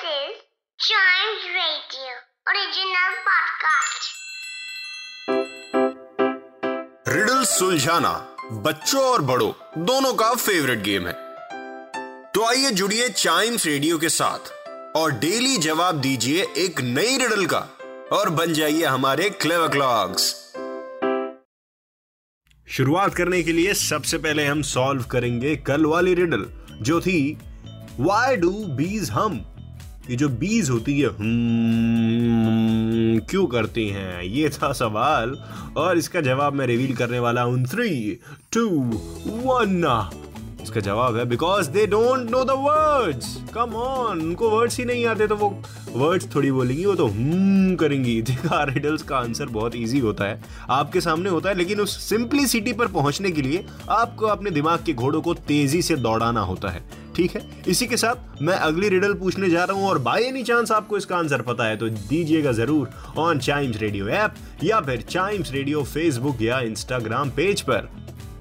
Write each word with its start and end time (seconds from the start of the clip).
Radio, 0.00 0.58
original 2.50 3.14
podcast. 3.28 4.04
Riddle 7.08 7.42
सुलझाना 7.44 8.12
बच्चों 8.66 9.02
और 9.02 9.22
बड़ों, 9.22 9.50
दोनों 9.86 10.12
का 10.14 10.34
फेवरेट 10.34 10.82
गेम 10.82 11.06
है। 11.06 11.12
तो 12.34 12.44
आइए 12.44 12.70
जुड़िए 12.70 13.08
चाइम्स 13.08 13.66
रेडियो 13.66 13.98
के 13.98 14.08
साथ, 14.08 14.52
और 14.96 15.12
डेली 15.18 15.56
जवाब 15.56 16.00
दीजिए 16.00 16.46
एक 16.56 16.80
नई 16.80 17.16
रिडल 17.18 17.46
का, 17.46 17.66
और 18.12 18.30
बन 18.30 18.52
जाइए 18.52 18.84
हमारे 18.84 19.30
क्लेव 19.42 19.68
क्लॉक्स 19.68 20.32
शुरुआत 22.66 23.14
करने 23.14 23.42
के 23.42 23.52
लिए 23.52 23.74
सबसे 23.74 24.18
पहले 24.18 24.44
हम 24.44 24.62
सॉल्व 24.62 25.04
करेंगे 25.10 25.56
कल 25.66 25.86
वाली 25.86 26.14
रिडल 26.14 26.50
जो 26.82 27.00
थी 27.00 27.20
वाई 28.00 28.36
डू 28.36 28.50
बीज 28.76 29.10
हम 29.10 29.44
ये 30.10 30.16
जो 30.16 30.28
बीज 30.40 30.68
होती 30.70 30.98
है 31.00 31.08
हम्म, 31.08 32.38
क्यों 33.30 33.46
करती 33.46 33.88
हैं? 33.88 34.22
ये 34.22 34.48
था 34.50 34.72
सवाल 34.72 35.36
और 35.76 35.98
इसका 35.98 36.20
जवाब 36.20 36.52
मैं 36.54 36.66
रिवील 36.66 36.94
करने 36.96 37.18
वाला 37.18 37.42
हूँ। 37.42 37.64
थ्री 37.66 37.88
टू 38.52 38.68
वन 39.44 39.84
इसका 40.62 40.80
जवाब 40.80 41.16
है 41.16 41.24
because 41.24 41.68
they 41.70 41.86
don't 41.86 42.30
know 42.30 42.42
the 42.44 42.50
words 42.58 43.36
come 43.54 43.74
on 43.74 44.20
उनको 44.20 44.48
वर्ड्स 44.50 44.78
ही 44.78 44.84
नहीं 44.84 45.04
आते 45.06 45.26
तो 45.26 45.36
वो 45.36 45.48
वर्ड्स 45.92 46.34
थोड़ी 46.34 46.50
बोलेंगी 46.52 46.84
वो 46.84 46.94
तो 46.94 47.06
हम्म 47.06 47.74
करेंगी। 47.76 48.20
देखा 48.28 48.62
रिडल्स 48.64 49.02
का 49.02 49.16
आंसर 49.16 49.46
बहुत 49.48 49.74
इजी 49.76 49.98
होता 49.98 50.24
है। 50.24 50.40
आपके 50.70 51.00
सामने 51.00 51.30
होता 51.30 51.48
है 51.48 51.54
लेकिन 51.54 51.80
उस 51.80 51.96
सिंपलिसिटी 52.08 52.72
पर 52.72 52.86
पहुँचने 52.88 53.30
के 53.30 53.42
लिए 53.42 53.64
आपको 53.90 54.26
अपने 54.26 54.50
दिमाग 54.50 54.84
के 54.86 54.92
घोड़ों 54.92 55.20
को 55.22 55.34
तेज़ी 55.48 55.82
से 55.82 55.96
दौड़ाना 55.96 56.40
होता 56.40 56.68
है। 56.68 56.82
ठीक 57.18 57.34
है? 57.34 57.40
इसी 57.68 57.86
के 57.86 57.96
साथ 57.96 58.42
मैं 58.42 58.54
अगली 58.54 58.88
रिडल 58.88 59.14
पूछने 59.20 59.48
जा 59.50 59.62
रहा 59.64 59.76
हूँ 59.76 59.88
और 59.88 59.98
बाई 59.98 60.24
एनी 60.24 60.42
चांस 60.42 60.72
आपको 60.72 60.96
इसका 60.96 61.16
आंसर 61.16 61.42
पता 61.42 61.64
है 61.64 61.76
तो 61.76 61.88
दीजिएगा 61.88 62.52
ज़रूर 62.52 62.90
ऑन 63.18 63.38
चाइम्स 63.38 63.76
रेडियो 63.80 64.08
ऐप 64.08 64.34
या 64.64 64.80
फिर 64.80 65.00
चाइम्स 65.08 65.50
रेडियो 65.52 65.82
फेसबुक 65.84 66.42
या 66.42 66.60
इंस्टाग्राम 66.60 67.30
पेज 67.36 67.60
पर। 67.70 67.88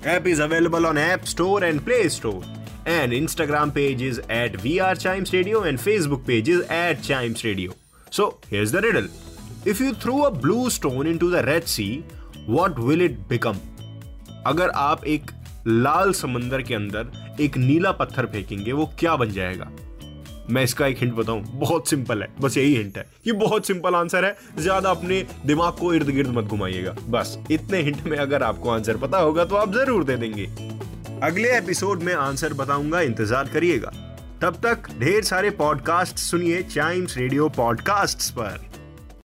App 0.08 0.28
is 0.28 0.42
available 0.42 0.86
on 0.86 0.98
App 0.98 1.24
Store 1.26 1.66
and 1.66 1.80
Play 1.86 1.98
Store 2.10 2.44
and 2.88 3.14
Instagram 3.14 3.72
page 3.72 4.04
is 4.04 4.20
at 4.32 4.62
we 4.64 4.78
are 4.80 4.98
Chimes 4.98 5.34
radio 5.34 5.66
and 5.66 5.80
Facebook 5.80 6.24
page 6.28 6.50
is 6.50 6.62
at 6.74 7.00
Chimes 7.02 7.46
radio 7.46 7.74
so 8.12 8.28
here's 8.52 8.74
the 8.74 8.84
riddle 8.86 9.10
if 9.68 9.84
you 9.84 9.92
throw 10.04 10.20
a 10.20 10.30
blue 10.38 10.70
stone 10.70 11.08
into 11.18 11.32
the 11.32 11.42
Red 11.46 11.64
Sea 11.68 11.90
what 12.50 12.80
will 12.80 13.02
it 13.02 13.18
become 13.30 13.60
अगर 14.46 14.70
आप 14.70 15.06
एक 15.06 15.32
लाल 15.68 16.12
समंदर 16.14 16.62
के 16.62 16.76
अंदर 16.76 17.36
एक 17.42 17.58
नीला 17.58 17.92
पत्थर 17.92 18.26
फेंकेंगे, 18.26 18.72
वो 18.72 18.86
क्या 19.00 19.16
बन 19.16 19.32
जाएगा? 19.32 19.70
मैं 20.50 20.64
इसका 20.64 20.88
एक 20.88 20.98
हिंट 20.98 21.14
बताऊँ। 21.14 21.42
बहुत 21.54 21.90
सिंपल 21.90 22.22
है। 22.22 22.28
बस 22.42 22.58
यही 22.58 22.76
हिंट 22.76 22.98
है। 22.98 23.06
ये 23.28 23.34
बहुत 23.34 23.68
सिंपल 23.68 23.96
आंसर 23.96 24.26
है। 24.26 24.36
ज़्यादा 24.60 24.90
अपने 24.90 25.26
दिमाग 25.46 25.74
को 25.74 25.94
इर्द 25.94 26.10
गिर्द 26.10 26.30
मत 26.30 26.44
घुमाइएगा। 26.44 26.96
बस, 27.10 27.38
इतने 27.52 27.82
हिंट 27.82 28.04
में 28.04 28.18
अगर 28.18 28.44
आपको 28.44 28.70
आंसर 28.70 28.98
पता 28.98 29.18
होगा 29.18 29.46
तो 29.46 29.56
आप 29.56 29.74
ज़रूर 29.74 30.04
दे 30.04 30.16
देंगे। 30.16 30.46
अगले 31.24 31.58
एपिसोड 31.58 32.04
में 32.04 32.14
आंसर 32.14 32.54
बताऊँगा। 32.54 33.02
इंतज़ार 33.02 33.50
करिएगा। 33.50 33.92
तब 34.42 34.60
तक 34.66 34.90
ढेर 35.00 35.24
सारे 35.24 35.50
पॉडकास्ट 35.50 36.18
सुनिए। 36.18 36.64
चाइम्स 36.64 37.18
रेडियो 37.18 37.50
पॉडकास्ट 37.50 38.32
पर। 38.32 38.77